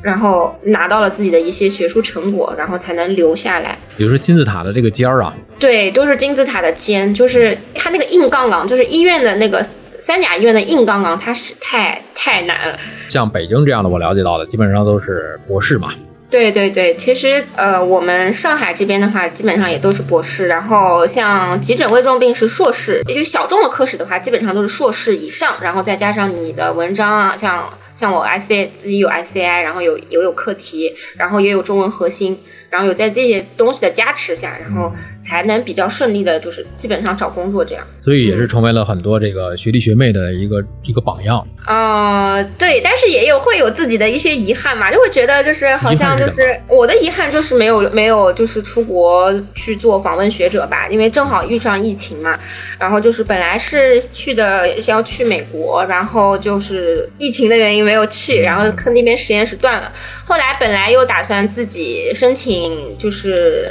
[0.00, 3.76] 然后拿到了自己的一些学术成果，然后才能留下来。
[3.96, 9.66] 比如说金字塔的这个尖儿啊，对，都是金字塔的尖，就是它那个硬杠杠，就是医院的那个
[10.02, 12.76] 三甲医院的硬杠杠，它是太太难了。
[13.08, 15.94] 像北京这样的，我了解到的基本上都是博士嘛。
[16.28, 20.48] 对对对，其实呃，我们上海这边的话，基本上也都是博士。
[20.48, 25.56] 然后像急诊危重病是硕士，也就小众的科室的话，基本上都是硕士以上。
[25.60, 32.40] 然后再加上你的文章啊，像像我 A 自己有 S C I，然后有也有课题，然后也有中文核心。
[32.70, 34.90] 然后有在这些东西的加持下，然后
[35.22, 38.02] 才能比较顺利的，就是基本上找工作这样子。
[38.02, 41.46] 所以也是成为了很多这个学弟学妹的一个一个榜样。
[41.64, 52.38] 啊，对，但是也有会有自己的一些遗憾嘛，就会觉得就是好像就是我的遗憾就是没有没有就是出国去做访问学者吧，因为正好遇上疫情嘛。
[52.78, 59.92] 然后就是本来是去的要去美国，然后就是疫情的原因没有去，然后跟那边实验室断了。
[60.24, 62.52] 后来本来又打算自己申请。
[62.52, 63.66] 嗯，就是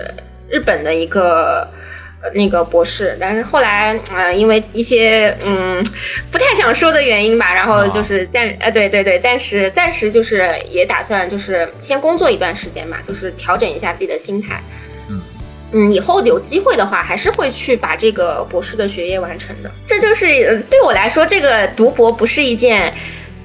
[0.52, 1.68] 日本的一个
[2.36, 5.84] 那个博士，但是后来嗯，因为一些嗯
[6.30, 14.62] 不太想说的原因吧，然后就是暂呃对对对，暂时暂时就是也打算就是先工作一段时间嘛，就是调整一下自己的心态。
[15.10, 15.20] 嗯
[15.74, 19.72] 嗯，以后有机会的话，还是会去把这个博士的学业完成的。
[19.88, 22.94] 这就是对我来说，这个读博不是一件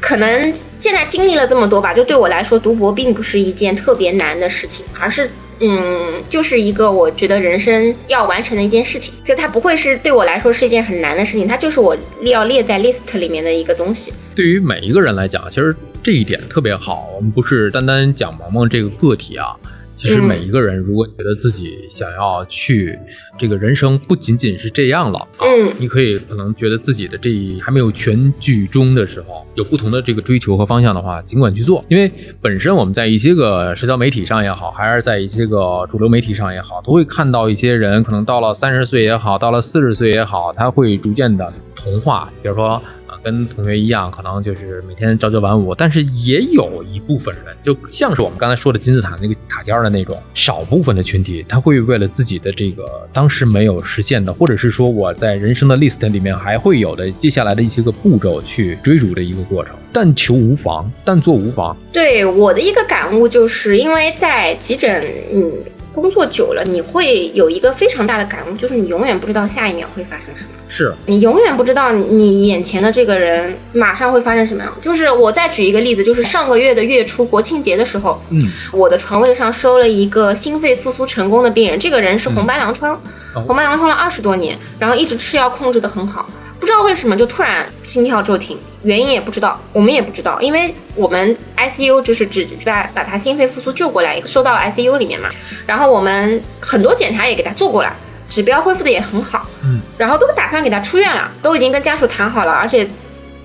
[0.00, 5.30] 可能现在经历了这么多吧，就对我来说，读博并不是一件特别难的事情，而是。
[5.60, 14.12] 嗯，就是一个我觉得人生要完成的一件事情，就它不会是对我来说是一件很难的事情，它就是我要列在 list 里面的一个东西。
[14.34, 17.08] 对于每一个人来讲，其实这一点特别好。
[17.16, 19.56] 我们不是单单讲萌萌这个个体啊，
[19.96, 22.96] 其其实每一个人，如果觉得自己想要去
[23.38, 31.84] 这个人生不仅仅是这样了啊，嗯你可以可能觉得自己的这一还没有全剧终的时候，有不同的这个追求和方向的话，尽管去做。
[31.88, 42.82] 因为本身我们在一些个社交媒体上也好，还是在一些个主流媒体上也好，都会看到一些人可能到了三十岁也好，到了四十岁也好，他会逐渐的同化，比如说。
[43.26, 59.74] 跟同学一样，可能就是每天朝九晚五，但是也有一部分人，就像是我们刚才说的金字塔那个塔尖的那种少部分的群体，他会为了自己的这个当时没有实现的，或者是说我在人生的 list 里面还会有的接下来的一些个步骤去追逐的一个过程。
[59.92, 61.76] 但求无妨，但做无妨。
[61.92, 65.66] 对我的一个感悟，就是因为在急诊，你
[65.96, 70.50] 工作久了，你会有一个非常大的感悟，就是你永远不知道下一秒会发生什么。
[70.68, 74.70] 是，你永远不知道你眼前的这个人马上会发生什么样。
[74.78, 78.38] 就是我再举一个例子，就是上个月的月初国庆节的时候，嗯，
[78.72, 82.94] 我的床位上收了一个心肺复苏成功的病人，这个人是红斑狼疮，
[83.34, 83.42] 哦。
[83.46, 86.28] 红斑狼疮了二十多年，然后一直吃药控制的很好，
[86.66, 95.28] 不知道为什么就突然心跳骤停，原因也不知道，我们也不知道，因为我们 ICU 就是只把把他心肺复苏救过来，收到 ICU 里面嘛，
[95.64, 97.96] 然后我们很多检查也给他做过了。
[98.28, 102.84] 指标恢复的也很好，嗯，然后都打算给他出院了，都已经跟家属谈好了，而且，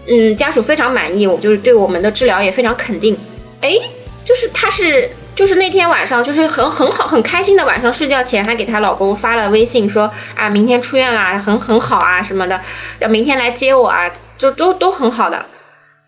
[0.07, 3.15] 嗯，家属非常满意，我就是对我们的治疗也非常肯定。
[3.61, 3.77] 哎，
[4.25, 5.07] 就是他是
[5.41, 12.61] 就是那天晚上就是很很好很开心的晚上睡觉前还给她老公发了微信说啊明天出院啦，很很好啊什么的，
[12.99, 15.43] 要明天来接我啊，就都都很好的。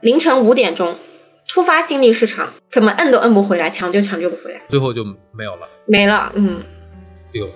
[0.01, 0.95] 凌晨五点钟
[1.47, 5.67] 突发心律失常，怎么摁都摁不回来，抢救抢救不回来，最后就没有了。
[5.87, 6.63] 没了，嗯。
[7.33, 7.47] 哎呦，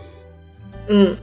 [0.87, 1.15] 嗯，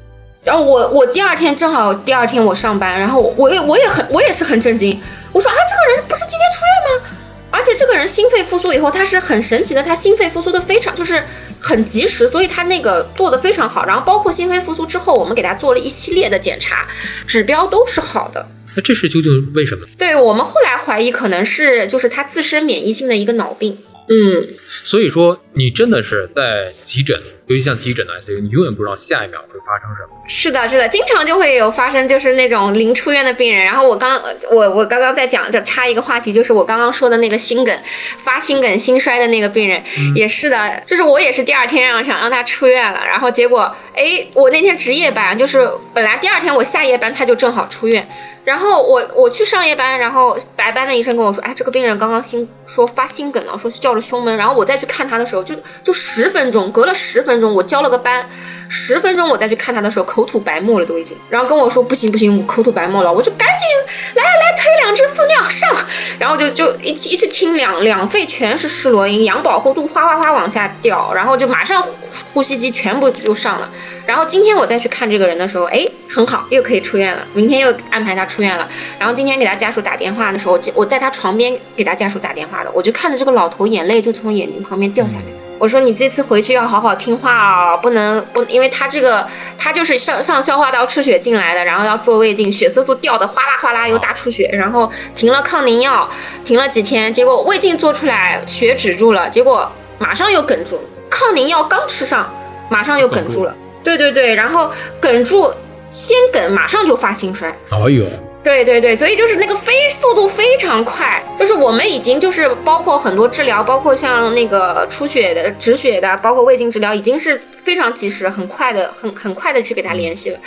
[0.44, 5.02] 然后我我第二天正好第二天我上班，然后我也我也很我也是很震惊，
[5.32, 7.23] 我说啊这个人不是今天出院吗？
[7.54, 11.22] 而且这个人心肺复苏以后，他是很神奇的，他心肺复苏的非常就是
[11.60, 13.86] 很及时，所以他那个做的非常好。
[13.86, 16.88] 然后包括心肺复苏之后，我们给他做了一系列的检查，
[17.28, 18.44] 指标都是好的。
[18.74, 19.86] 那这是究竟为什么？
[19.96, 23.78] 对我们后来怀疑可能是就是他自身免疫性的一个脑病。
[24.08, 30.10] 嗯，所以说，你真的是在急诊，尤其像急诊的 ICU，你永远不知道下一秒会发生什么。
[30.26, 33.64] 是的，是的，经常就会有发生，就是那种临出院的病人。
[33.64, 37.78] 然后我刚我我刚刚在讲，就插一个话题，就是我刚刚说的那个心梗
[38.18, 39.80] 发心梗心衰的那个病人，
[40.16, 48.08] 也是的，就是我也是第二天让想让他出院了，然后结果哎，我那天值夜班，就是本来第二天我下夜班他就正好出院，
[48.44, 58.28] 然后我我去上夜班，然后白班的医生跟我说，哎，这个病人刚刚心说发心梗了，说是叫了胸闷，然后我再去看他的时候，就就十分钟，隔了十分钟，我交了个班，
[58.68, 63.68] 十分钟我再去看他的时候，口吐白沫了都已经，然后跟我说不行不行，我口吐白沫了，我就赶紧
[64.14, 65.70] 来来推两只速尿上，
[66.18, 71.84] 然后就就一起一去听两两肺全是湿罗音，氧饱和度哗哗哗往下掉，然后就马上
[72.32, 73.70] 呼吸机全部就上了，
[74.06, 85.24] 然后今天我再去看这个人的时候，哎，很好，又可以出院了，明天又安排他出院了，然后今天给他家属打电话的时候，我在他床边给他家属打电话的，我就看着这个老头眼泪就从眼睛旁边掉下来。
[85.56, 89.26] 我说你这次回去要好好听话啊、不能不，因为他这个
[89.56, 96.06] 他就是上上消化道出血进来的，然后要做胃镜，血色素掉的哗啦哗啦又大出血，然后停了抗凝药，
[96.44, 100.78] 停了几天，结果胃镜做出来血止住了，结果马上又哽住，
[101.08, 102.28] 抗凝药刚吃上，
[102.68, 103.56] 马上又哽住了。
[103.84, 105.52] 对对对，然后梗住
[105.90, 107.48] 先梗，马上就发心衰。
[107.70, 108.04] 哎呦，
[108.42, 120.38] 对对对，所以就是那个非速度非常快，就是我们已经就是包括很多治疗，包括像那个出血的、止血的，包括胃镜治疗，已经是非常及时、很快的、很很快的去给他联系了。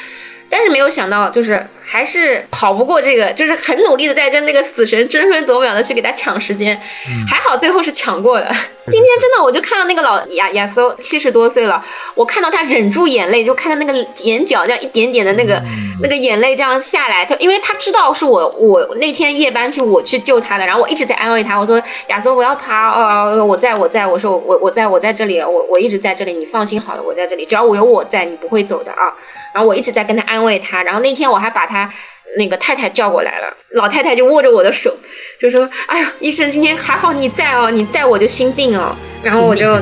[0.49, 6.79] 但是没有想到，就是还是跑不过这个，就是很努力的在跟那个死神争分夺秒的去给他抢时间，
[7.27, 8.49] 还好最后是抢过的。
[8.89, 11.83] 今天真的，我就看到那个老亚亚搜七十多岁了，
[12.15, 15.61] 我看到他忍住眼泪，就看到那个眼角这样一点点的那个、
[16.01, 29.13] 那个眼泪这样下来，他因为他知道是我我那天夜班去我去救他的，然后我一直在安慰他，我说亚搜我要爬，呃我在我在，我说我我我在我在这里，我我一直在这里，你放心好了，我在这里，只要我有我在，你不会走的啊。
[29.53, 31.89] 然后我一直在跟他安慰他，然后那天我还把他
[32.37, 34.95] 那个太太叫过来了，老太太就握着我的手，
[35.39, 39.81] 就说：“哎呀，医生今天还好你在哦，你在我就心定哦。”然后我就啊，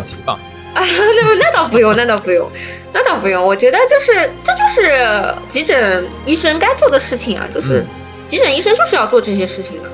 [0.75, 2.49] 那 那倒不用，那倒不用，
[2.93, 3.43] 那倒不用。
[3.43, 7.87] 我觉得就是这就是急诊医生该做的事情啊，就是嗯
[8.27, 9.89] 急诊医生就是要做这些事情的。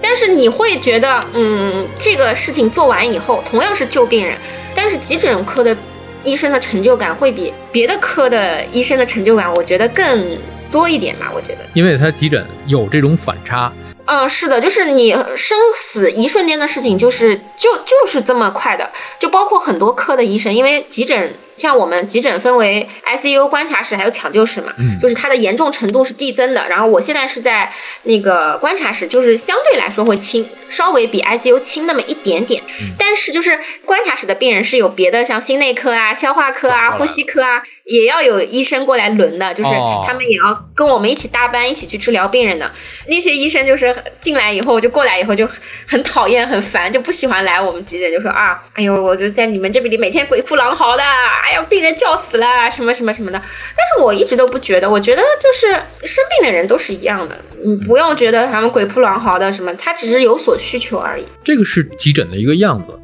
[0.00, 4.36] 但是你会觉得，嗯，这个事情做完以后，同样是救病人，
[4.74, 5.74] 但是急诊科的
[6.22, 10.38] 医生的成就感会比别的科的医生的成就感，我觉得更
[10.74, 11.30] 多一点吧。
[11.32, 13.72] 我觉得，因为他急诊有这种反差，
[14.06, 21.32] 嗯，是的，就是你生死一瞬间的事情，就是就就是这么快的，就包括很多科的医生，因为急诊。
[21.56, 26.68] 像我们急诊分为 ICU 观察室还有抢救室嘛，就是它的严重程度是递增的。
[26.68, 27.70] 然后我现在是在
[28.04, 32.62] 那个观察室，就是相对来说会轻，稍微比 ICU 轻那么一点点。
[32.98, 39.70] 但是就是观察室的病人是有别的，像心内科啊、消化科啊、呼吸科啊，也要有医生过来轮的，就是
[40.06, 42.70] 他们也要跟我们一起搭班，一起去治疗病人的。
[43.06, 45.48] 那些医生就是进来以后就过来以后就
[45.86, 51.02] 很讨厌、很烦，就不喜欢来我们急诊，就说啊，哎呦，我就在你们这里每天鬼哭狼嚎的。
[51.44, 53.38] 哎呀，病人叫死了，什么什么什么的。
[53.38, 55.72] 但是我一直都不觉得，我觉得就是
[56.06, 61.24] 生病的人都是一样的，你不要觉得他们鬼哭狼嚎的什么，他只是有所需求而已。
[61.44, 62.98] 这个是急诊的一个样子，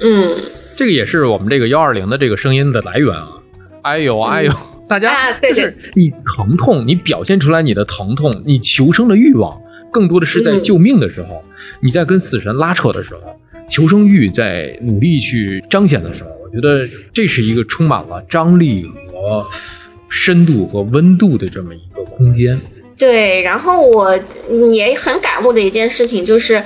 [0.00, 0.36] 嗯，
[0.76, 3.28] 这个也是我们这个幺二零的这个声音的来源啊。
[3.82, 4.52] 哎呦哎呦，
[4.86, 9.58] 大家就是你疼痛，你表现出来你的疼痛，你求生的欲望，
[9.90, 11.42] 更多的是在救命的时候，
[11.80, 13.20] 你在跟死神拉扯的时候，
[13.70, 16.30] 求生欲在努力去彰显的时候。
[16.48, 19.46] 我觉得这是一个充满了张力和
[20.08, 22.58] 深度和温度的这么一个空间。
[22.96, 24.18] 对，然后我
[24.70, 26.62] 也很感悟的一件事情就是，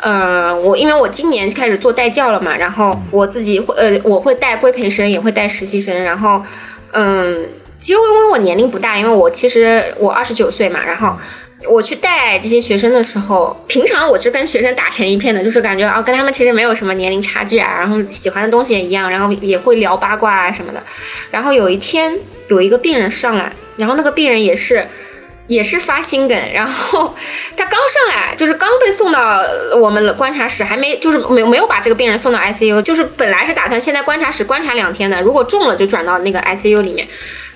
[0.00, 6.42] 呃，我因为我今年开始做代教了嘛，然后我自己会呃，我会带规培生，也会带实习生，然后
[6.92, 7.48] 嗯，
[7.78, 11.16] 其实因为我年龄不大，因为我其实我二十九岁嘛，然后。
[11.66, 20.80] 我去带这些学生的时候，平常我是跟学生打成一片的，就是感觉啊，跟他们其实没有什么年龄差距啊，然后喜欢的东西也一样，然后也会聊八卦啊什么的。
[21.32, 24.86] 然后有一天有一个病人上来，然后那个病人也是
[25.48, 27.12] 也是发心梗，然后
[27.56, 29.42] 他刚上来就是刚被送到
[29.80, 37.08] 我们观察室，还没就是没没有把这个病人送到 ICU，就是本来是打算先在观察室观察两天的，如果中了就转到那个 ICU 里面。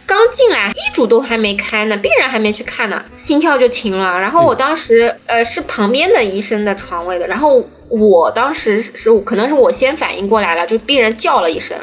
[0.06, 4.20] 刚进来，医嘱都还没开呢，病人还没去看呢，心跳就停了。
[4.20, 7.26] 然后我当时，呃，是旁边的医生的床位的。
[7.26, 11.76] 然后我当时是，可能是我先反应过来了，就病人叫了一声，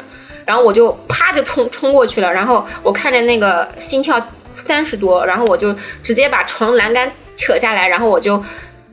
[0.44, 2.32] 然后我就啪就冲冲过去了。
[2.32, 8.42] 然后我看着那个心跳三十多，然后我就直接把床栏杆扯下来，然后我就。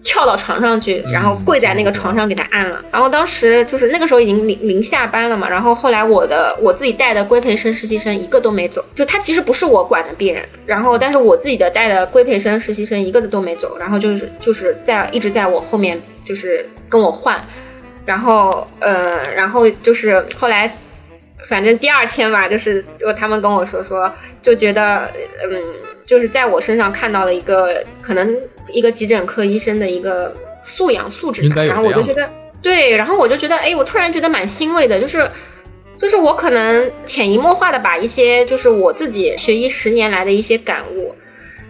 [0.03, 2.83] 跳到床上去，然后跪在那个床上给他按了。
[2.91, 5.49] 然后当时就是那个时候已经临临下班了嘛。
[5.49, 10.43] 然后后来我的我自己带的规培生实习生一个都没走，就他其实不是我管的病人。
[10.65, 13.77] 然后但是我自己的带的规培生实习生一个都没走。
[13.77, 17.39] 然后就是就是在一直在我后面就是跟我换。
[18.05, 20.77] 然后呃然后就是后来
[21.47, 25.11] 反正第二天吧，就是就他们跟我说说就觉得
[25.49, 25.61] 嗯。
[26.07, 28.33] 就是在我身上看到了一个可能
[28.71, 32.31] 一个急诊科医生的一个素养素质，然后我就觉得
[32.61, 35.29] 对，然后我就觉得哎，我突然觉得蛮欣慰的，就是
[35.97, 41.13] 就是我可能潜移默化的把一些就是我自己学医十年来的一些感悟，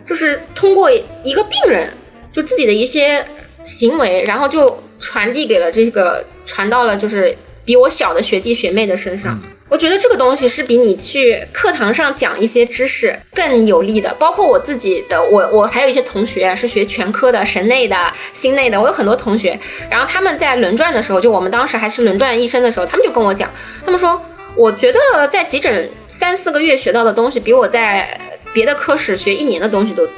[0.06, 1.92] 就是通过一个病人
[2.32, 3.26] 就自己的一些
[3.64, 9.42] 行为，然后就传递给了这个传到了就是比我小的学弟学妹的身上。
[9.70, 14.14] 我觉得这个东西是比你去课堂上讲一些知识更有利的。
[14.14, 17.96] 包括我自己的，我我还有一些同学是学全科的、神内的、
[18.34, 18.80] 心内的。
[18.80, 19.60] 我有很多同学，
[19.90, 23.52] 然后他们在轮转的时候，就我们当时还是轮转医生的时候，他们就跟我讲，
[23.84, 24.22] 他们说，
[24.56, 28.20] 我觉得在急诊三四个月学到的东西，比我在
[28.54, 30.14] 别的科室学一年的东西都多。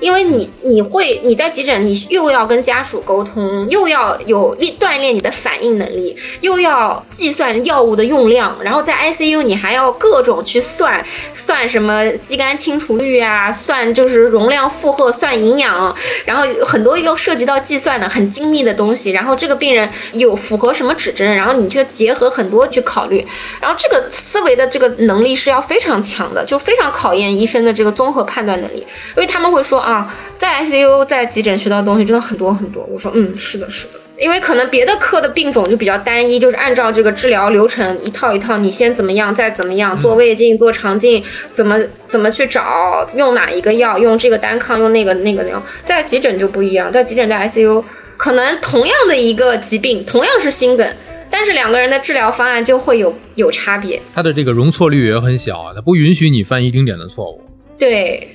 [0.00, 23.26] 因为你你会你在急诊，你又要跟家属沟通，又要有练锻炼你的反应能力，又要计算药物的用量，然后在 ICU 你还要各种去算算什么肌酐清除率啊，算就是容量负荷，算营养，然后很多又涉及到计算的很精密的东西，然后这个病人有符合什么指针，然后你就结合很多去考虑，
[23.60, 28.86] 然后这个思维的这个能力是要非常强的，就非常考验医生的这个综合判断能力，因
[29.16, 29.85] 为他们会说。
[29.86, 32.82] 啊，在 ICU 在急诊学到的东西真的很多很多。
[32.90, 41.22] 我说，嗯，是的，是的，因为可能别的科的病种就比较单一，就是按照这个治疗流程一套一套，你先怎么样，再怎么样，做胃镜、做肠镜，
[41.52, 41.78] 怎么
[42.08, 45.62] 怎么去找用哪一个药，用这个单抗，用那个那个那样。
[45.84, 47.84] 在急诊就不一样，在急诊在 ICU，
[48.16, 50.84] 可能同样的一个疾病，同样是心梗，
[51.30, 54.02] 但是两个人的治疗方案就会有有差别。
[54.12, 57.40] 它的这个容错率也很小，它不允许你犯一丁点的错误。
[57.78, 58.28] 对。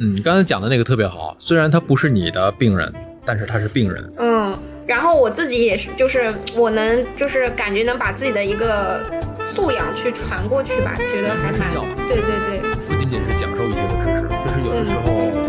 [0.00, 2.92] 嗯，刚才讲的那个特别好，虽然他不是你的病人，
[3.24, 4.12] 但是他是病人。
[4.16, 9.04] 嗯，然后我自己也是，就是我能，就是感觉能把自己的一个
[9.36, 11.72] 素养去传过去吧，觉得还蛮。
[12.06, 15.02] 对对对，不仅仅是讲授一些的知识，就是有的时候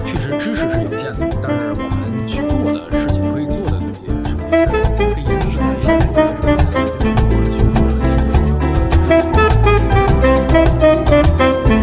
[0.08, 4.58] 确实知识是有限的，但是我们去做的事情可以做的东西是无限的，
[4.98, 7.94] 可以延伸的一些东西是无限的，是学术上
[11.70, 11.79] 的。